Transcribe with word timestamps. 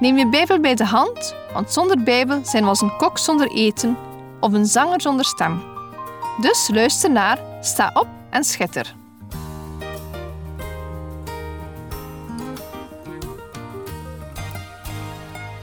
Neem 0.00 0.18
je 0.18 0.28
Bijbel 0.28 0.60
bij 0.60 0.74
de 0.74 0.84
hand, 0.84 1.34
want 1.52 1.72
zonder 1.72 2.02
Bijbel 2.02 2.44
zijn 2.44 2.62
we 2.62 2.68
als 2.68 2.80
een 2.80 2.96
kok 2.96 3.18
zonder 3.18 3.50
eten 3.50 3.96
of 4.40 4.52
een 4.52 4.66
zanger 4.66 5.00
zonder 5.00 5.24
stem. 5.24 5.62
Dus 6.40 6.68
luister 6.72 7.10
naar, 7.10 7.38
sta 7.60 7.90
op 7.94 8.08
en 8.30 8.44
schitter. 8.44 8.94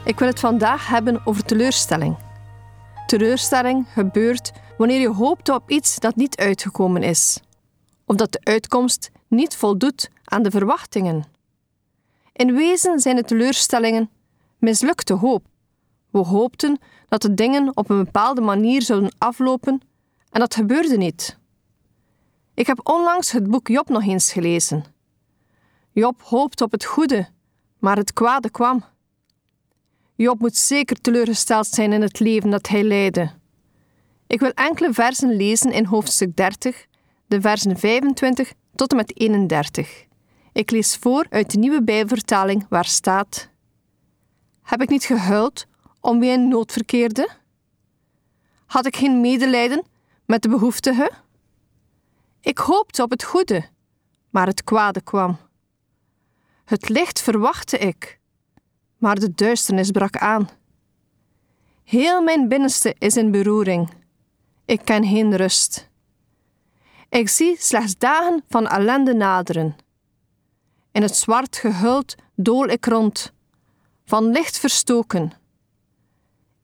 Ik 0.04 0.18
wil 0.18 0.28
het 0.28 0.40
vandaag 0.40 0.88
hebben 0.88 1.20
over 1.24 1.44
teleurstelling. 1.44 2.16
Teleurstelling 3.06 3.86
gebeurt 3.92 4.52
wanneer 4.78 5.00
je 5.00 5.08
hoopt 5.08 5.48
op 5.48 5.70
iets 5.70 5.98
dat 5.98 6.16
niet 6.16 6.36
uitgekomen 6.36 7.02
is, 7.02 7.40
of 8.06 8.16
dat 8.16 8.32
de 8.32 8.40
uitkomst 8.42 9.10
niet 9.28 9.56
voldoet 9.56 10.10
aan 10.24 10.42
de 10.42 10.50
verwachtingen. 10.50 11.24
In 12.32 12.54
wezen 12.54 12.98
zijn 12.98 13.16
de 13.16 13.24
teleurstellingen 13.24 14.10
mislukte 14.62 15.14
hoop. 15.14 15.46
We 16.10 16.18
hoopten 16.18 16.78
dat 17.08 17.22
de 17.22 17.34
dingen 17.34 17.76
op 17.76 17.90
een 17.90 18.04
bepaalde 18.04 18.40
manier 18.40 18.82
zouden 18.82 19.14
aflopen 19.18 19.80
en 20.30 20.40
dat 20.40 20.54
gebeurde 20.54 20.96
niet. 20.96 21.38
Ik 22.54 22.66
heb 22.66 22.80
onlangs 22.82 23.32
het 23.32 23.50
boek 23.50 23.68
Job 23.68 23.88
nog 23.88 24.06
eens 24.06 24.32
gelezen. 24.32 24.84
Job 25.92 26.22
hoopte 26.22 26.64
op 26.64 26.72
het 26.72 26.84
goede, 26.84 27.28
maar 27.78 27.96
het 27.96 28.12
kwade 28.12 28.50
kwam. 28.50 28.84
Job 30.14 30.40
moet 30.40 30.56
zeker 30.56 31.00
teleurgesteld 31.00 31.66
zijn 31.66 31.92
in 31.92 32.02
het 32.02 32.20
leven 32.20 32.50
dat 32.50 32.68
hij 32.68 32.82
leidde. 32.82 33.30
Ik 34.26 34.40
wil 34.40 34.50
enkele 34.50 34.92
versen 34.92 35.36
lezen 35.36 35.72
in 35.72 35.84
hoofdstuk 35.84 36.36
30, 36.36 36.86
de 37.26 37.40
versen 37.40 37.78
25 37.78 38.52
tot 38.74 38.90
en 38.90 38.96
met 38.96 39.20
31. 39.20 40.06
Ik 40.52 40.70
lees 40.70 40.96
voor 40.96 41.26
uit 41.28 41.50
de 41.50 41.58
nieuwe 41.58 41.82
Bijbelvertaling 41.82 42.66
waar 42.68 42.84
staat: 42.84 43.51
Heb 44.62 44.82
ik 44.82 44.88
niet 44.88 45.04
gehuild 45.04 45.66
om 46.00 46.20
wie 46.20 46.30
in 46.30 46.48
nood 46.48 46.72
verkeerde? 46.72 47.28
Had 48.66 48.86
ik 48.86 48.96
geen 48.96 49.20
medelijden 49.20 49.84
met 50.26 50.42
de 50.42 50.48
behoeftige? 50.48 51.10
Ik 52.40 52.58
hoopte 52.58 53.02
op 53.02 53.10
het 53.10 53.24
goede, 53.24 53.64
maar 54.30 54.46
het 54.46 54.64
kwade 54.64 55.00
kwam. 55.00 55.38
Het 56.64 56.88
licht 56.88 57.20
verwachtte 57.20 57.78
ik, 57.78 58.18
maar 58.96 59.14
de 59.14 59.34
duisternis 59.34 59.90
brak 59.90 60.16
aan. 60.16 60.48
Heel 61.84 62.22
mijn 62.22 62.48
binnenste 62.48 62.94
is 62.98 63.16
in 63.16 63.30
beroering. 63.30 63.90
Ik 64.64 64.84
ken 64.84 65.04
geen 65.04 65.36
rust. 65.36 65.90
Ik 67.08 67.28
zie 67.28 67.56
slechts 67.58 67.98
dagen 67.98 68.44
van 68.48 68.66
ellende 68.66 69.14
naderen. 69.14 69.76
In 70.92 71.02
het 71.02 71.16
zwart 71.16 71.56
gehuld 71.56 72.14
dool 72.34 72.68
ik 72.68 72.86
rond, 72.86 73.32
van 74.04 74.30
licht 74.30 74.58
verstoken. 74.58 75.32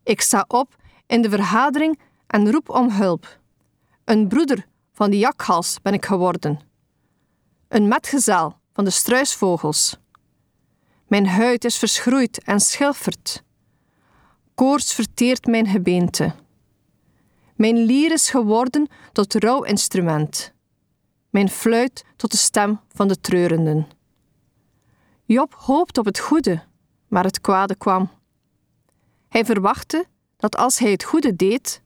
Ik 0.02 0.20
sta 0.20 0.44
op 0.48 0.76
in 1.06 1.22
de 1.22 1.30
vergadering 1.30 1.98
en 2.26 2.50
roep 2.50 2.68
om 2.68 2.90
hulp. 2.90 3.40
Een 4.04 4.28
broeder 4.28 4.66
van 4.92 5.10
de 5.10 5.18
jakhals 5.18 5.78
ben 5.82 5.92
ik 5.92 6.06
geworden. 6.06 6.60
Een 7.68 7.88
metgezel 7.88 8.58
van 8.72 8.84
de 8.84 8.90
struisvogels. 8.90 9.96
Mijn 11.06 11.26
huid 11.26 11.64
is 11.64 11.78
verschroeid 11.78 12.44
en 12.44 12.60
schilferd. 12.60 13.42
Koorts 14.54 14.94
verteert 14.94 15.46
mijn 15.46 15.66
gebeente. 15.66 16.34
Mijn 17.56 17.76
lier 17.76 18.12
is 18.12 18.30
geworden 18.30 18.88
tot 19.12 19.34
rouwinstrument. 19.34 20.52
Mijn 21.30 21.48
fluit 21.48 22.04
tot 22.16 22.30
de 22.30 22.36
stem 22.36 22.80
van 22.88 23.08
de 23.08 23.20
treurenden. 23.20 23.88
Job 25.24 25.54
hoopte 25.54 26.00
op 26.00 26.06
het 26.06 26.18
goede, 26.18 26.62
maar 27.08 27.24
het 27.24 27.40
kwade 27.40 27.74
kwam. 27.74 28.10
Hij 29.28 29.44
verwachtte 29.44 30.06
dat 30.36 30.56
als 30.56 30.78
hij 30.78 30.90
het 30.90 31.04
goede 31.04 31.36
deed, 31.36 31.82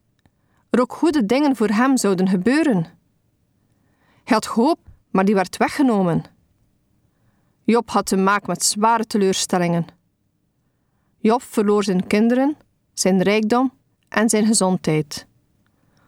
er 0.70 0.80
ook 0.80 0.92
goede 0.92 1.26
dingen 1.26 1.56
voor 1.56 1.68
hem 1.68 1.96
zouden 1.96 2.28
gebeuren. 2.28 2.84
Hij 4.24 4.34
had 4.34 4.44
hoop, 4.44 4.78
maar 5.10 5.24
die 5.24 5.34
werd 5.34 5.56
weggenomen. 5.56 6.24
Job 7.64 7.90
had 7.90 8.06
te 8.06 8.16
maken 8.16 8.48
met 8.48 8.64
zware 8.64 9.06
teleurstellingen. 9.06 9.86
Job 11.18 11.42
verloor 11.42 11.84
zijn 11.84 12.06
kinderen, 12.06 12.56
zijn 12.92 13.22
rijkdom 13.22 13.72
en 14.08 14.28
zijn 14.28 14.46
gezondheid. 14.46 15.26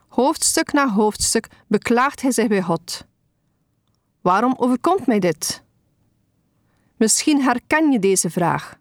Hoofdstuk 0.08 0.72
na 0.72 0.88
hoofdstuk 0.88 1.48
beklaagt 1.66 2.20
hij 2.20 2.32
zich 2.32 2.47
bij 2.48 2.62
God. 2.62 3.06
Waarom 4.20 4.54
overkomt 4.56 5.06
mij 5.06 5.19
dit? 5.19 5.62
Misschien 6.97 7.42
herken 7.42 7.92
je 7.92 7.98
deze 7.98 8.30
vraag. 8.30 8.78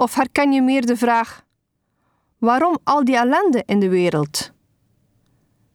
Of 0.00 0.14
herken 0.14 0.52
je 0.52 0.62
meer 0.62 0.86
de 0.86 0.96
vraag: 0.96 1.44
waarom 2.38 2.78
al 2.84 3.04
die 3.04 3.16
ellende 3.16 3.62
in 3.66 3.80
de 3.80 3.88
wereld? 3.88 4.52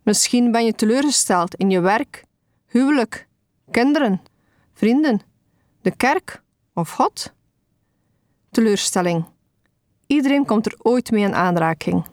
Misschien 0.03 0.51
ben 0.51 0.65
je 0.65 0.73
teleurgesteld 0.73 1.55
in 1.55 1.69
je 1.69 1.79
werk, 1.79 2.25
huwelijk, 2.65 3.27
kinderen, 3.71 4.21
vrienden 4.73 5.21
de 5.81 5.95
kerk 5.95 6.41
of 6.73 6.89
God? 6.91 7.33
Teleurstelling. 8.51 9.25
Iedereen 10.07 10.45
komt 10.45 10.65
er 10.65 10.75
ooit 10.81 11.11
mee 11.11 11.23
in 11.23 11.35
aanraking. 11.35 12.05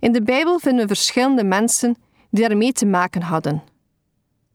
In 0.00 0.12
de 0.12 0.22
Bijbel 0.22 0.58
vinden 0.58 0.80
we 0.80 0.94
verschillende 0.94 1.44
mensen 1.44 1.96
die 2.30 2.48
daarmee 2.48 2.72
te 2.72 2.86
maken 2.86 3.22
hadden. 3.22 3.62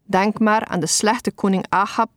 Denk 0.03 0.39
maar 0.39 0.65
aan 0.65 0.79
de 0.79 0.87
slechte 0.87 1.31
koning 1.31 1.65
Ahab, 1.69 2.09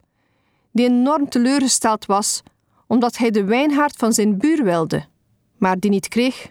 die 0.72 0.86
enorm 0.86 1.28
teleurgesteld 1.28 2.06
was 2.06 2.42
omdat 2.90 3.16
hij 3.16 3.30
de 3.30 3.44
wijnhaard 3.44 3.96
van 3.96 4.12
zijn 4.12 4.38
buur 4.38 4.64
wilde, 4.64 5.04
maar 5.58 5.78
die 5.78 5.90
niet 5.90 6.08
kreeg. 6.08 6.50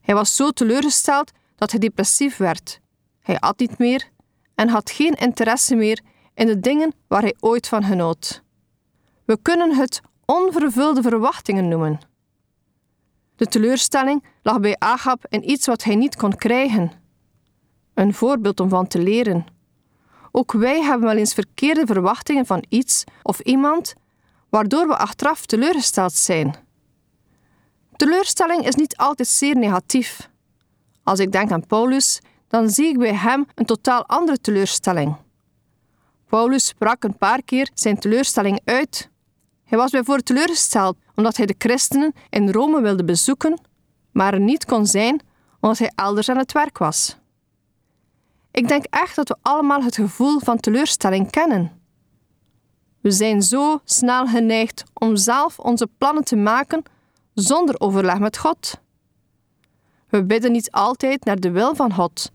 Hij 0.00 0.14
was 0.14 0.36
zo 0.36 0.50
teleurgesteld 0.50 1.32
dat 1.56 1.70
hij 1.70 1.80
depressief 1.80 2.36
werd. 2.36 2.80
Hij 3.20 3.38
at 3.38 3.58
niet 3.58 3.78
meer 3.78 4.08
en 4.54 4.68
had 4.68 4.90
geen 4.90 5.14
interesse 5.14 5.74
meer 5.74 6.00
in 6.34 6.46
de 6.46 6.60
dingen 6.60 6.92
waar 7.06 7.22
hij 7.22 7.34
ooit 7.40 7.68
van 7.68 7.84
genoot. 7.84 8.42
We 9.24 9.38
kunnen 9.42 9.74
het 9.74 10.00
onvervulde 10.24 11.02
verwachtingen 11.02 11.68
noemen. 11.68 12.00
De 13.36 13.46
teleurstelling 13.46 14.24
lag 14.42 14.60
bij 14.60 14.76
Agab 14.78 15.26
in 15.28 15.50
iets 15.50 15.66
wat 15.66 15.84
hij 15.84 15.94
niet 15.94 16.16
kon 16.16 16.36
krijgen. 16.36 16.92
Een 17.94 18.14
voorbeeld 18.14 18.60
om 18.60 18.68
van 18.68 18.86
te 18.86 18.98
leren. 18.98 19.46
Ook 20.30 20.52
wij 20.52 20.82
hebben 20.82 21.08
wel 21.08 21.16
eens 21.16 21.34
verkeerde 21.34 21.86
verwachtingen 21.86 22.46
van 22.46 22.64
iets 22.68 23.04
of 23.22 23.40
iemand, 23.40 23.94
waardoor 24.48 24.86
we 24.86 24.96
achteraf 24.96 25.46
teleurgesteld 25.46 26.12
zijn. 26.12 26.54
Teleurstelling 27.96 28.66
is 28.66 28.74
niet 28.74 28.96
altijd 28.96 29.28
zeer 29.28 29.56
negatief. 29.56 30.30
Als 31.02 31.18
ik 31.18 31.32
denk 31.32 31.50
aan 31.50 31.66
Paulus, 31.66 32.20
dan 32.48 32.70
zie 32.70 32.86
ik 32.86 32.98
bij 32.98 33.14
hem 33.14 33.46
een 33.54 33.66
totaal 33.66 34.06
andere 34.06 34.40
teleurstelling. 34.40 35.16
Paulus 36.28 36.66
sprak 36.66 37.04
een 37.04 37.18
paar 37.18 37.42
keer 37.42 37.70
zijn 37.74 37.98
teleurstelling 37.98 38.60
uit. 38.64 39.10
Hij 39.64 39.78
was 39.78 39.90
bijvoorbeeld 39.90 40.26
teleurgesteld 40.26 40.96
omdat 41.14 41.36
hij 41.36 41.46
de 41.46 41.54
christenen 41.58 42.12
in 42.30 42.50
Rome 42.50 42.80
wilde 42.80 43.04
bezoeken, 43.04 43.60
maar 44.12 44.34
er 44.34 44.40
niet 44.40 44.64
kon 44.64 44.86
zijn 44.86 45.20
omdat 45.60 45.78
hij 45.78 45.92
elders 45.94 46.28
aan 46.28 46.36
het 46.36 46.52
werk 46.52 46.78
was. 46.78 47.16
Ik 48.50 48.68
denk 48.68 48.84
echt 48.84 49.16
dat 49.16 49.28
we 49.28 49.36
allemaal 49.42 49.82
het 49.82 49.94
gevoel 49.94 50.38
van 50.38 50.60
teleurstelling 50.60 51.30
kennen. 51.30 51.75
We 53.06 53.12
zijn 53.12 53.42
zo 53.42 53.80
snel 53.84 54.26
geneigd 54.26 54.84
om 54.92 55.16
zelf 55.16 55.58
onze 55.58 55.88
plannen 55.98 56.24
te 56.24 56.36
maken 56.36 56.82
zonder 57.34 57.80
overleg 57.80 58.18
met 58.18 58.38
God. 58.38 58.80
We 60.08 60.24
bidden 60.24 60.52
niet 60.52 60.70
altijd 60.70 61.24
naar 61.24 61.40
de 61.40 61.50
wil 61.50 61.74
van 61.74 61.94
God 61.94 62.32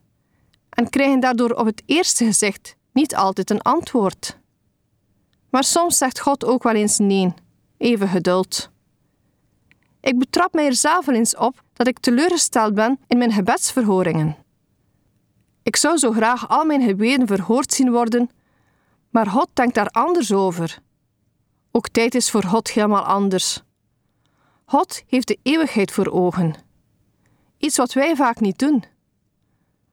en 0.69 0.89
krijgen 0.89 1.19
daardoor 1.19 1.50
op 1.50 1.65
het 1.65 1.83
eerste 1.85 2.25
gezicht 2.25 2.75
niet 2.94 3.15
altijd 3.15 3.50
een 3.50 3.62
antwoord. 3.62 4.38
Maar 5.50 5.63
soms 5.63 5.97
zegt 5.97 6.19
God 6.19 6.45
ook 6.45 6.63
wel 6.63 6.75
eens 6.75 6.97
nee, 6.97 7.33
even 7.77 8.07
geduld. 8.07 8.69
Ik 10.01 10.19
betrap 10.19 10.53
mij 10.53 10.65
er 10.65 10.75
zelf 10.75 11.06
wel 11.06 11.15
eens 11.15 11.35
op 11.35 11.63
dat 11.73 11.88
ik 11.88 12.00
teleurgesteld 12.00 12.73
ben 12.73 13.00
in 13.07 13.18
mijn 13.18 13.31
gebedsverhoringen. 13.31 14.38
Ik 15.63 15.75
zou 15.75 15.97
zo 15.97 16.12
graag 16.12 16.50
al 16.50 16.65
mijn 16.65 16.81
gebeden 16.81 17.27
verhoord 17.27 17.73
zien 17.73 17.91
worden, 17.91 18.29
maar 19.12 19.28
God 19.28 19.48
denkt 19.54 19.75
daar 19.75 19.88
anders 19.90 20.34
over. 20.34 20.80
Ook 21.72 21.90
tijd 21.90 22.16
is 22.16 22.30
voor 22.30 22.44
God 22.44 22.72
helemaal 22.72 23.04
anders. 23.04 23.63
God 24.66 25.04
heeft 25.08 25.28
de 25.28 25.40
eeuwigheid 25.44 25.92
voor 25.92 26.08
ogen. 26.08 26.56
Iets 27.58 27.78
wat 27.78 27.94
wij 27.94 28.16
vaak 28.16 28.40
niet 28.40 28.60
doen. 28.60 28.84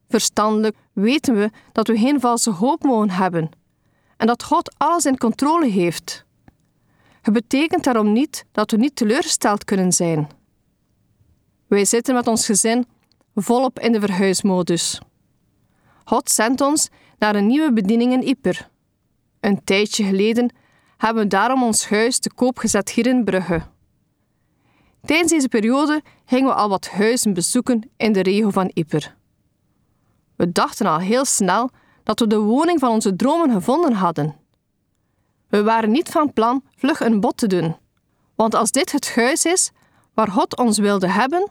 Verstandelijk 0.08 0.76
weten 0.92 1.34
we 1.34 1.50
dat 1.72 1.86
we 1.86 1.98
geen 1.98 2.20
valse 2.20 2.50
hoop 2.50 2.82
mogen 2.82 3.10
hebben 3.10 3.50
en 4.16 4.26
dat 4.26 4.42
God 4.42 4.74
alles 4.76 5.06
in 5.06 5.18
controle 5.18 5.66
heeft. 5.66 6.24
Het 7.22 7.34
betekent 7.34 7.84
daarom 7.84 8.12
niet 8.12 8.44
dat 8.52 8.70
we 8.70 8.76
niet 8.76 8.96
teleurgesteld 8.96 9.64
kunnen 9.64 9.92
zijn. 9.92 10.28
Wij 11.66 11.84
zitten 11.84 12.14
met 12.14 12.26
ons 12.26 12.46
gezin 12.46 12.86
volop 13.34 13.78
in 13.78 13.92
de 13.92 14.00
verhuismodus. 14.00 15.00
God 16.04 16.30
zendt 16.30 16.60
ons 16.60 16.88
naar 17.18 17.34
een 17.34 17.46
nieuwe 17.46 17.72
bediening 17.72 18.12
in 18.12 18.22
Ieper. 18.22 18.68
Een 19.40 19.64
tijdje 19.64 20.04
geleden 20.04 20.52
hebben 20.96 21.22
we 21.22 21.28
daarom 21.28 21.62
ons 21.62 21.88
huis 21.88 22.18
te 22.18 22.34
koop 22.34 22.58
gezet 22.58 22.90
hier 22.90 23.06
in 23.06 23.24
Brugge. 23.24 23.62
Tijdens 25.04 25.30
deze 25.30 25.48
periode 25.48 26.02
gingen 26.24 26.48
we 26.48 26.54
al 26.54 26.68
wat 26.68 26.88
huizen 26.88 27.34
bezoeken 27.34 27.90
in 27.96 28.12
de 28.12 28.20
regio 28.20 28.50
van 28.50 28.70
Ieper. 28.74 29.16
We 30.36 30.52
dachten 30.52 30.86
al 30.86 30.98
heel 30.98 31.24
snel 31.24 31.70
dat 32.02 32.20
we 32.20 32.26
de 32.26 32.38
woning 32.38 32.80
van 32.80 32.90
onze 32.90 33.16
dromen 33.16 33.50
gevonden 33.50 33.92
hadden. 33.92 34.36
We 35.48 35.62
waren 35.62 35.90
niet 35.90 36.08
van 36.08 36.32
plan 36.32 36.62
vlug 36.76 37.00
een 37.00 37.20
bod 37.20 37.36
te 37.36 37.46
doen, 37.46 37.76
want 38.34 38.54
als 38.54 38.70
dit 38.70 38.92
het 38.92 39.14
huis 39.14 39.44
is 39.44 39.70
waar 40.14 40.28
God 40.28 40.56
ons 40.56 40.78
wilde 40.78 41.08
hebben, 41.08 41.48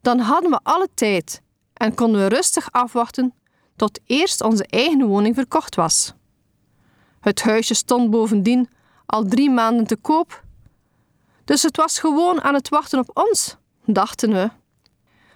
dan 0.00 0.18
hadden 0.18 0.50
we 0.50 0.60
alle 0.62 0.88
tijd 0.94 1.42
en 1.72 1.94
konden 1.94 2.20
we 2.20 2.34
rustig 2.34 2.72
afwachten 2.72 3.34
tot 3.76 4.00
eerst 4.04 4.40
onze 4.40 4.66
eigen 4.66 5.06
woning 5.06 5.34
verkocht 5.34 5.74
was. 5.74 6.14
Het 7.20 7.42
huisje 7.42 7.74
stond 7.74 8.10
bovendien 8.10 8.68
al 9.06 9.24
drie 9.24 9.50
maanden 9.50 9.86
te 9.86 9.96
koop, 9.96 10.42
dus 11.44 11.62
het 11.62 11.76
was 11.76 11.98
gewoon 11.98 12.40
aan 12.40 12.54
het 12.54 12.68
wachten 12.68 12.98
op 12.98 13.10
ons, 13.14 13.56
dachten 13.84 14.32
we. 14.32 14.50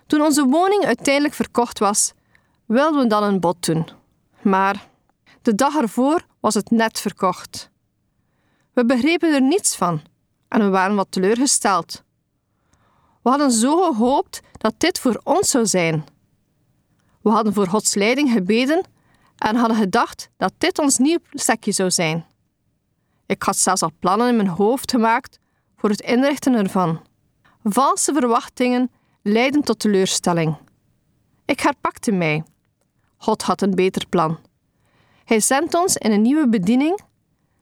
Toen 0.06 0.20
onze 0.20 0.44
woning 0.44 0.84
uiteindelijk 0.84 1.34
verkocht 1.34 1.78
was, 1.78 2.12
wilden 2.66 3.02
we 3.02 3.06
dan 3.06 3.22
een 3.22 3.40
bod 3.40 3.66
doen. 3.66 3.88
Maar 4.42 4.88
de 5.42 5.54
dag 5.54 5.76
ervoor 5.76 6.26
was 6.40 6.54
het 6.54 6.70
net 6.70 7.00
verkocht. 7.00 7.70
We 8.72 8.84
begrepen 8.84 9.34
er 9.34 9.42
niets 9.42 9.76
van 9.76 10.00
en 10.48 10.60
we 10.60 10.68
waren 10.68 10.96
wat 10.96 11.10
teleurgesteld. 11.10 12.02
We 13.22 13.30
hadden 13.30 13.50
zo 13.50 13.92
gehoopt 13.92 14.40
dat 14.58 14.74
dit 14.78 14.98
voor 14.98 15.20
ons 15.24 15.50
zou 15.50 15.66
zijn. 15.66 16.04
We 17.22 17.30
hadden 17.30 17.54
voor 17.54 17.66
Gods 17.66 17.94
leiding 17.94 18.30
gebeden 18.30 18.84
en 19.38 19.56
hadden 19.56 19.76
gedacht 19.76 20.28
dat 20.36 20.52
dit 20.58 20.78
ons 20.78 20.98
nieuw 20.98 21.18
stekje 21.30 21.72
zou 21.72 21.90
zijn. 21.90 22.26
Ik 23.26 23.42
had 23.42 23.56
zelfs 23.56 23.82
al 23.82 23.90
plannen 23.98 24.28
in 24.28 24.36
mijn 24.36 24.48
hoofd 24.48 24.90
gemaakt 24.90 25.38
voor 25.76 25.90
het 25.90 26.00
inrichten 26.00 26.54
ervan. 26.54 27.00
Valse 27.62 28.12
verwachtingen 28.12 28.90
leiden 29.22 29.62
tot 29.62 29.78
teleurstelling. 29.78 30.56
Ik 31.44 31.60
herpakte 31.60 32.12
mij. 32.12 32.42
God 33.16 33.42
had 33.42 33.62
een 33.62 33.74
beter 33.74 34.06
plan. 34.08 34.38
Hij 35.24 35.40
zendt 35.40 35.74
ons 35.74 35.96
in 35.96 36.12
een 36.12 36.22
nieuwe 36.22 36.48
bediening, 36.48 37.00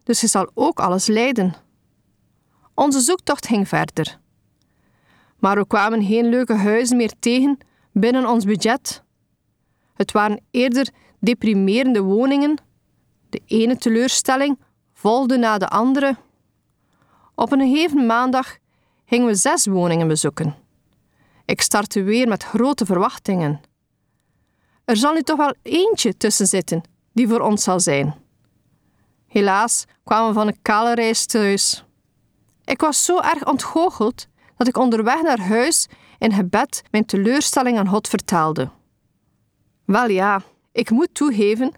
dus 0.03 0.21
hij 0.21 0.29
zal 0.29 0.51
ook 0.55 0.81
alles 0.81 1.07
leiden. 1.07 1.55
Onze 2.75 3.01
zoektocht 3.01 3.47
ging 3.47 3.69
verder. 3.69 4.19
Maar 5.39 5.57
we 5.57 5.67
kwamen 5.67 6.05
geen 6.05 6.29
leuke 6.29 6.55
huizen 6.55 6.97
meer 6.97 7.13
tegen 7.19 7.59
binnen 7.93 8.27
ons 8.29 8.45
budget. 8.45 9.03
Het 9.95 10.13
waren 10.13 10.41
eerder 10.51 10.89
deprimerende 11.23 12.01
woningen. 12.01 12.59
De 13.31 13.43
ene 13.47 13.77
teleurstelling 13.77 14.59
volgde 14.93 15.37
na 15.37 15.59
de 15.59 15.69
andere. 15.69 16.17
Op 17.35 17.53
een 17.53 17.61
gegeven 17.61 18.07
maandag 18.07 18.57
gingen 19.05 19.27
we 19.27 19.35
zes 19.35 19.67
woningen 19.67 20.09
bezoeken. 20.09 20.55
Ik 21.45 21.61
startte 21.61 22.03
weer 22.03 22.29
met 22.29 22.45
grote 22.45 22.87
verwachtingen. 22.87 23.61
Er 24.85 24.97
zal 24.97 25.13
nu 25.13 25.23
toch 25.23 25.37
wel 25.37 25.55
eentje 25.63 26.17
tussen 26.17 26.47
zitten 26.47 26.83
die 27.13 27.29
voor 27.29 27.41
ons 27.41 27.63
zal 27.63 27.81
zijn. 27.81 28.15
Helaas 29.27 29.85
kwamen 30.05 30.29
we 30.29 30.35
van 30.35 30.47
een 30.47 30.63
kale 30.63 30.95
reis 30.95 31.27
thuis. 31.27 31.85
Ik 32.65 32.81
was 32.81 33.05
zo 33.05 33.21
erg 33.21 33.47
ontgoocheld 33.47 34.27
dat 34.57 34.69
ik 34.69 34.77
onderweg 34.77 35.23
naar 35.23 35.41
huis 35.41 35.89
in 36.19 36.33
gebed 36.33 36.83
mijn 36.91 37.05
teleurstelling 37.05 37.79
aan 37.79 37.89
God 37.89 38.09
vertelde. 38.09 38.71
Wel 39.85 40.09
ja, 40.09 40.43
ik 40.73 40.91
moet 40.91 41.15
toegeven 41.15 41.73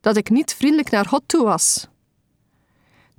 dat 0.00 0.16
ik 0.16 0.30
niet 0.30 0.54
vriendelijk 0.54 0.90
naar 0.90 1.06
God 1.06 1.22
toe 1.26 1.44
was. 1.44 1.88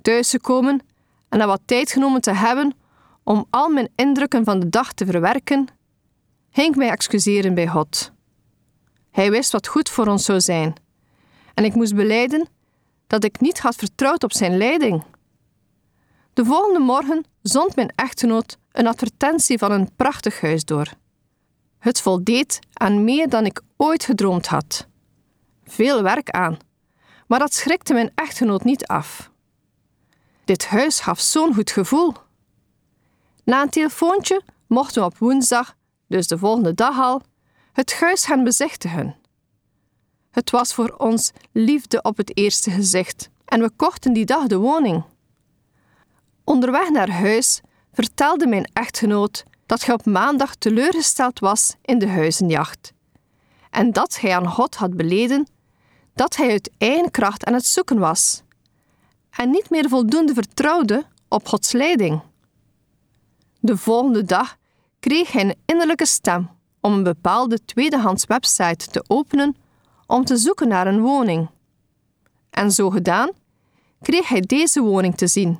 Thuisgekomen 0.02 0.80
en 1.28 1.38
na 1.38 1.46
wat 1.46 1.60
tijd 1.64 1.92
genomen 1.92 2.20
te 2.20 2.32
hebben 2.32 2.74
om 3.22 3.46
al 3.50 3.68
mijn 3.68 3.88
indrukken 3.94 4.44
van 4.44 4.60
de 4.60 4.68
dag 4.68 4.92
te 4.92 5.06
verwerken, 5.06 5.66
ging 6.50 6.68
ik 6.68 6.76
mij 6.76 6.90
excuseren 6.90 7.54
bij 7.54 7.68
God. 7.68 8.12
Hij 9.10 9.30
wist 9.30 9.52
wat 9.52 9.66
goed 9.66 9.88
voor 9.88 10.06
ons 10.06 10.24
zou 10.24 10.40
zijn, 10.40 10.74
en 11.54 11.64
ik 11.64 11.74
moest 11.74 11.94
beleiden 11.94 12.48
dat 13.06 13.24
ik 13.24 13.40
niet 13.40 13.60
had 13.60 13.74
vertrouwd 13.74 14.24
op 14.24 14.32
zijn 14.32 14.56
leiding. 14.56 15.04
De 16.32 16.44
volgende 16.44 16.78
morgen 16.78 17.24
zond 17.42 17.76
mijn 17.76 17.92
echtgenoot 17.94 18.58
een 18.72 18.86
advertentie 18.86 19.58
van 19.58 19.72
een 19.72 19.90
prachtig 19.96 20.40
huis 20.40 20.64
door. 20.64 20.92
Het 21.78 22.00
voldeed 22.00 22.58
aan 22.72 23.04
meer 23.04 23.28
dan 23.28 23.44
ik 23.44 23.60
ooit 23.76 24.04
gedroomd 24.04 24.46
had. 24.46 24.87
Veel 25.70 26.02
werk 26.02 26.30
aan, 26.30 26.58
maar 27.26 27.38
dat 27.38 27.54
schrikte 27.54 27.92
mijn 27.92 28.10
echtgenoot 28.14 28.64
niet 28.64 28.86
af. 28.86 29.30
Dit 30.44 30.66
huis 30.66 31.00
gaf 31.00 31.20
zo'n 31.20 31.54
goed 31.54 31.70
gevoel. 31.70 32.14
Na 33.44 33.62
een 33.62 33.68
telefoontje 33.68 34.42
mochten 34.66 35.02
we 35.02 35.08
op 35.08 35.18
woensdag, 35.18 35.74
dus 36.06 36.26
de 36.26 36.38
volgende 36.38 36.74
dag 36.74 36.98
al, 36.98 37.22
het 37.72 37.94
huis 38.00 38.24
gaan 38.24 38.44
bezichtigen. 38.44 39.16
Het 40.30 40.50
was 40.50 40.74
voor 40.74 40.94
ons 40.98 41.32
liefde 41.52 42.02
op 42.02 42.16
het 42.16 42.36
eerste 42.36 42.70
gezicht 42.70 43.30
en 43.44 43.60
we 43.60 43.70
kochten 43.76 44.12
die 44.12 44.24
dag 44.24 44.46
de 44.46 44.56
woning. 44.56 45.04
Onderweg 46.44 46.90
naar 46.90 47.10
huis 47.10 47.60
vertelde 47.92 48.46
mijn 48.46 48.70
echtgenoot 48.72 49.44
dat 49.66 49.84
hij 49.84 49.94
op 49.94 50.06
maandag 50.06 50.54
teleurgesteld 50.54 51.38
was 51.38 51.74
in 51.82 51.98
de 51.98 52.08
huizenjacht 52.08 52.92
en 53.70 53.92
dat 53.92 54.20
hij 54.20 54.36
aan 54.36 54.48
God 54.48 54.74
had 54.74 54.96
beleden 54.96 55.46
dat 56.18 56.36
hij 56.36 56.50
uit 56.50 56.70
eigen 56.78 57.10
kracht 57.10 57.44
aan 57.44 57.52
het 57.52 57.66
zoeken 57.66 57.98
was 57.98 58.42
en 59.30 59.50
niet 59.50 59.70
meer 59.70 59.88
voldoende 59.88 60.34
vertrouwde 60.34 61.04
op 61.28 61.48
Gods 61.48 61.72
leiding. 61.72 62.20
De 63.60 63.76
volgende 63.76 64.24
dag 64.24 64.56
kreeg 65.00 65.32
hij 65.32 65.42
een 65.42 65.56
innerlijke 65.64 66.06
stem 66.06 66.50
om 66.80 66.92
een 66.92 67.02
bepaalde 67.02 67.64
tweedehands 67.64 68.26
website 68.26 68.86
te 68.90 69.04
openen 69.06 69.56
om 70.06 70.24
te 70.24 70.36
zoeken 70.36 70.68
naar 70.68 70.86
een 70.86 71.00
woning. 71.00 71.48
En 72.50 72.72
zo 72.72 72.90
gedaan, 72.90 73.30
kreeg 74.00 74.28
hij 74.28 74.40
deze 74.40 74.80
woning 74.80 75.16
te 75.16 75.26
zien, 75.26 75.58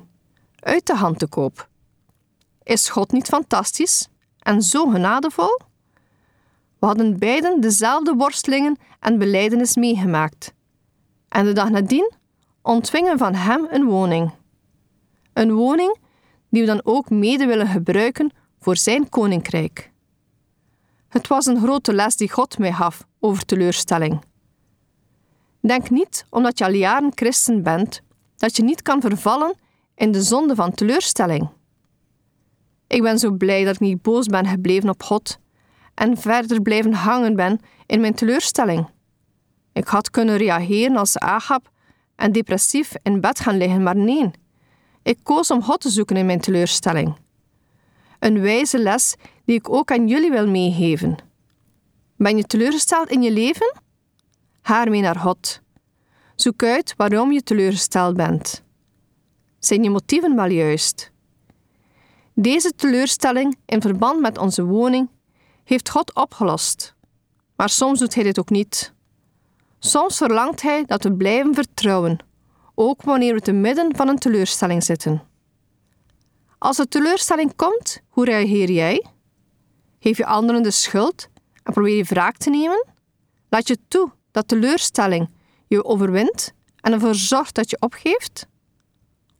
uit 0.59 0.85
de 0.85 0.95
hand 0.95 1.19
te 1.19 1.27
koop. 1.27 1.69
Is 2.63 2.89
God 2.89 3.11
niet 3.11 3.27
fantastisch 3.27 4.07
en 4.39 4.61
zo 4.61 4.89
genadevol? 4.89 5.59
We 6.79 6.85
hadden 6.85 7.19
beiden 7.19 7.61
dezelfde 7.61 8.13
worstelingen 8.13 8.77
en 8.99 9.17
belijdenis 9.17 9.75
meegemaakt. 9.75 10.57
En 11.29 11.45
de 11.45 11.53
dag 11.53 11.69
nadien 11.69 12.11
ontvingen 12.61 13.17
van 13.17 13.33
hem 13.33 13.67
een 13.69 13.85
woning. 13.85 14.31
Een 15.33 15.53
woning 15.53 15.97
die 16.49 16.61
we 16.61 16.67
dan 16.67 16.81
ook 16.83 17.09
mede 17.09 17.45
willen 17.45 17.67
gebruiken 17.67 18.31
voor 18.59 18.77
zijn 18.77 19.09
koninkrijk. 19.09 19.91
Het 21.09 21.27
was 21.27 21.45
een 21.45 21.61
grote 21.61 21.93
les 21.93 22.15
die 22.15 22.31
God 22.31 22.57
mij 22.57 22.73
gaf 22.73 23.07
over 23.19 23.45
teleurstelling. 23.45 24.21
Denk 25.61 25.89
niet, 25.89 26.25
omdat 26.29 26.57
je 26.57 26.65
al 26.65 26.73
jaren 26.73 27.11
christen 27.15 27.63
bent, 27.63 28.01
dat 28.35 28.55
je 28.55 28.63
niet 28.63 28.81
kan 28.81 29.01
vervallen 29.01 29.55
in 29.95 30.11
de 30.11 30.21
zonde 30.21 30.55
van 30.55 30.71
teleurstelling. 30.71 31.49
Ik 32.87 33.01
ben 33.01 33.19
zo 33.19 33.31
blij 33.31 33.63
dat 33.63 33.73
ik 33.73 33.79
niet 33.79 34.01
boos 34.01 34.25
ben 34.25 34.47
gebleven 34.47 34.89
op 34.89 35.03
God 35.03 35.39
en 35.93 36.17
verder 36.17 36.61
blijven 36.61 36.93
hangen 36.93 37.35
ben 37.35 37.59
in 37.85 37.99
mijn 37.99 38.13
teleurstelling. 38.13 38.87
Ik 39.73 39.87
had 39.87 40.09
kunnen 40.09 40.37
reageren 40.37 40.97
als 40.97 41.17
Agab 41.17 41.69
en 42.15 42.31
depressief 42.31 42.93
in 43.03 43.21
bed 43.21 43.39
gaan 43.39 43.57
liggen, 43.57 43.83
maar 43.83 43.95
nee. 43.95 44.31
Ik 45.03 45.19
koos 45.23 45.51
om 45.51 45.63
God 45.63 45.81
te 45.81 45.89
zoeken 45.89 46.17
in 46.17 46.25
mijn 46.25 46.39
teleurstelling. 46.39 47.15
Een 48.19 48.41
wijze 48.41 48.79
les 48.79 49.15
die 49.45 49.55
ik 49.55 49.69
ook 49.69 49.91
aan 49.91 50.07
jullie 50.07 50.31
wil 50.31 50.47
meegeven. 50.47 51.17
Ben 52.17 52.37
je 52.37 52.43
teleurgesteld 52.43 53.09
in 53.09 53.21
je 53.21 53.31
leven? 53.31 53.81
Haar 54.61 54.89
mee 54.89 55.01
naar 55.01 55.15
God. 55.15 55.61
Zoek 56.35 56.63
uit 56.63 56.93
waarom 56.97 57.31
je 57.31 57.43
teleurgesteld 57.43 58.15
bent. 58.15 58.63
Zijn 59.59 59.83
je 59.83 59.89
motieven 59.89 60.35
wel 60.35 60.49
juist? 60.49 61.11
Deze 62.33 62.71
teleurstelling 62.75 63.57
in 63.65 63.81
verband 63.81 64.21
met 64.21 64.37
onze 64.37 64.63
woning 64.63 65.09
heeft 65.63 65.89
God 65.89 66.15
opgelost. 66.15 66.95
Maar 67.55 67.69
soms 67.69 67.99
doet 67.99 68.15
Hij 68.15 68.23
dit 68.23 68.39
ook 68.39 68.49
niet. 68.49 68.93
Soms 69.79 70.17
verlangt 70.17 70.61
Hij 70.61 70.85
dat 70.85 71.03
we 71.03 71.13
blijven 71.13 71.53
vertrouwen, 71.53 72.17
ook 72.75 73.01
wanneer 73.01 73.33
we 73.33 73.39
te 73.39 73.51
midden 73.51 73.95
van 73.95 74.07
een 74.07 74.17
teleurstelling 74.17 74.83
zitten. 74.83 75.23
Als 76.57 76.77
de 76.77 76.87
teleurstelling 76.87 77.55
komt, 77.55 78.01
hoe 78.07 78.25
reageer 78.25 78.71
jij? 78.71 79.05
Geef 79.99 80.17
je 80.17 80.25
anderen 80.25 80.63
de 80.63 80.71
schuld 80.71 81.29
en 81.63 81.73
probeer 81.73 81.95
je 81.95 82.03
wraak 82.03 82.37
te 82.37 82.49
nemen? 82.49 82.85
Laat 83.49 83.67
je 83.67 83.77
toe 83.87 84.11
dat 84.31 84.47
teleurstelling 84.47 85.29
je 85.67 85.85
overwint 85.85 86.53
en 86.81 86.93
ervoor 86.93 87.15
zorgt 87.15 87.55
dat 87.55 87.69
je 87.69 87.77
opgeeft? 87.79 88.47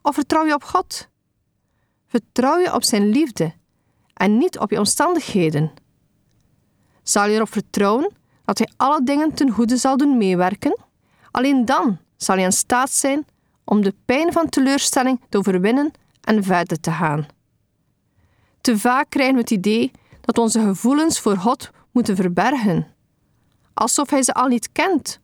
Of 0.01 0.15
vertrouw 0.15 0.45
je 0.45 0.53
op 0.53 0.63
God? 0.63 1.07
Vertrouw 2.07 2.57
je 2.57 2.73
op 2.73 2.83
Zijn 2.83 3.09
liefde 3.09 3.53
en 4.13 4.37
niet 4.37 4.59
op 4.59 4.71
je 4.71 4.77
omstandigheden? 4.77 5.71
Zal 7.03 7.27
je 7.27 7.35
erop 7.35 7.51
vertrouwen 7.51 8.11
dat 8.49 8.57
Hij 8.57 8.69
alle 8.77 9.03
dingen 9.03 9.33
ten 9.33 9.51
goede 9.51 9.77
zal 9.77 9.97
doen 9.97 10.17
meewerken? 10.17 10.77
Alleen 11.31 11.65
dan 11.65 11.97
zal 12.17 12.37
je 12.37 12.43
in 12.43 12.51
staat 12.51 12.91
zijn 12.91 13.25
om 13.63 13.81
de 13.81 13.93
pijn 14.05 14.31
van 14.31 14.49
teleurstelling 14.49 15.21
te 15.29 15.37
overwinnen 15.37 15.91
en 16.21 16.43
verder 16.43 16.79
te 16.79 16.91
gaan. 16.91 17.27
Te 18.61 18.77
vaak 18.77 19.09
krijgen 19.09 19.33
we 19.33 19.39
het 19.39 19.51
idee 19.51 19.91
dat 20.21 20.37
onze 20.37 20.61
gevoelens 20.61 21.19
voor 21.19 21.37
God 21.37 21.69
moeten 21.91 22.15
verbergen, 22.15 22.87
alsof 23.73 24.09
Hij 24.09 24.23
ze 24.23 24.33
al 24.33 24.47
niet 24.47 24.71
kent 24.71 25.19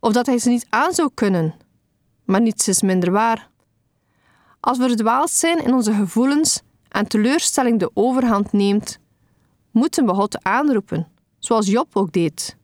of 0.00 0.12
dat 0.12 0.26
Hij 0.26 0.38
ze 0.38 0.48
niet 0.48 0.66
aan 0.68 0.92
zou 0.92 1.10
kunnen. 1.14 1.54
Maar 2.24 2.40
niets 2.40 2.68
is 2.68 2.82
minder 2.82 3.10
waar. 3.10 3.48
Als 4.60 4.78
we 4.78 4.86
verdwaald 4.86 5.30
zijn 5.30 5.64
in 5.64 5.74
onze 5.74 5.92
gevoelens 5.92 6.62
en 6.88 7.06
teleurstelling 7.06 7.78
de 7.78 7.90
overhand 7.94 8.52
neemt, 8.52 8.98
moeten 9.70 10.06
we 10.06 10.14
God 10.14 10.44
aanroepen, 10.44 11.06
zoals 11.40 11.66
Job 11.66 11.96
ook 11.96 12.12
deed. 12.12 12.56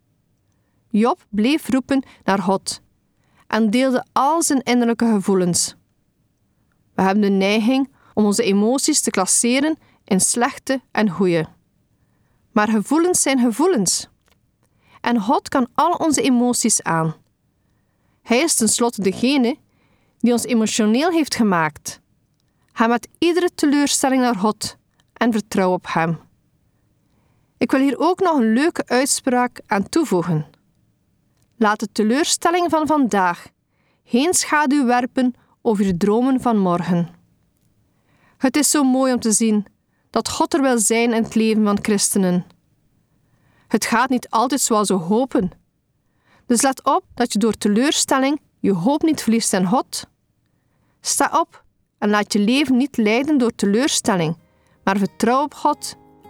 Job 0.91 1.25
bleef 1.29 1.69
roepen 1.69 2.03
naar 2.25 2.39
God 2.39 2.81
en 3.47 3.71
deelde 3.71 4.05
al 4.13 4.43
zijn 4.43 4.63
innerlijke 4.63 5.07
gevoelens. 5.07 5.75
We 6.95 7.03
hebben 7.03 7.23
de 7.23 7.29
neiging 7.29 7.93
om 8.15 8.25
onze 8.25 8.43
emoties 8.43 9.01
te 9.01 9.11
klasseren 9.11 9.79
in 10.05 10.21
slechte 10.21 10.81
en 10.91 11.11
goede. 11.11 11.47
Maar 12.53 12.69
gevoelens 12.69 13.23
zijn 13.23 13.39
gevoelens. 13.39 14.09
En 15.01 15.21
God 15.21 15.49
kan 15.49 15.69
al 15.75 15.93
onze 15.93 16.23
emoties 16.23 16.83
aan. 16.83 17.15
Hij 18.23 18.39
is 18.39 18.55
tenslotte 18.55 19.03
degene 19.03 19.57
die 20.19 20.33
ons 20.33 20.45
emotioneel 20.45 21.11
heeft 21.11 21.35
gemaakt. 21.35 22.01
Ga 22.73 22.87
met 22.87 23.09
iedere 23.19 23.51
teleurstelling 23.55 24.23
naar 24.23 24.37
God 24.37 24.77
en 25.13 25.33
vertrouw 25.33 25.73
op 25.73 25.87
Hem. 25.89 26.19
Ik 27.59 27.71
wil 27.71 27.81
hier 27.81 27.99
ook 27.99 28.21
nog 28.21 28.37
een 28.37 28.53
leuke 28.53 28.87
uitspraak 28.87 29.61
aan 29.67 29.89
toevoegen. 29.89 30.47
Laat 31.57 31.81
de 31.81 31.93
teleurstelling 31.93 32.71
van 32.71 32.87
vandaag 32.87 33.47
geen 34.05 34.35
schaduw 34.35 34.85
werpen 34.85 35.35
over 35.63 35.85
je 35.85 35.97
dromen 35.97 36.41
van 36.41 36.59
morgen. 36.59 37.09
Het 38.37 38.57
is 38.57 38.71
zo 38.71 38.85
mooi 38.85 39.13
om 39.13 39.21
te 39.21 39.33
zien 39.33 39.67
dat 40.11 40.29
God 40.29 40.55
er 40.55 40.63
wil 40.63 40.79
zijn 40.79 41.13
in 41.13 41.23
het 41.23 41.35
leven 41.35 41.65
van 41.65 41.79
christenen. 41.83 42.47
Het 43.69 43.85
gaat 43.85 44.09
niet 44.09 44.31
altijd 44.31 44.61
zoals 44.61 44.89
we 44.89 44.95
hopen. 44.95 45.51
Dus 46.47 46.63
let 46.63 46.85
op 46.85 47.05
dat 47.15 47.33
je 47.33 47.39
door 47.39 47.55
teleurstelling 47.55 48.41
je 48.61 48.73
hoop 48.73 49.03
niet 49.03 49.23
verliest 49.23 49.53
in 49.53 49.67
God. 49.67 50.07
Sta 51.01 51.31
op 51.33 51.65
en 51.99 52.11
laat 52.11 52.33
je 52.33 52.39
leven 52.39 52.77
niet 52.77 52.97
leiden 52.97 53.39
door 53.39 53.55
teleurstelling, 53.55 54.37
maar 54.85 54.99
vertrouw 54.99 55.43
op 55.43 55.55
God 55.55 55.97